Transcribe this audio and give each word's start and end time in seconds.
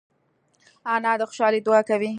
انا 0.93 1.11
د 1.19 1.21
خوشحالۍ 1.29 1.59
دعا 1.67 1.81
کوي 1.89 2.09